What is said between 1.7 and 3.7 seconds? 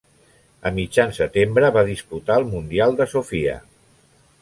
va disputar el Mundial de Sofia.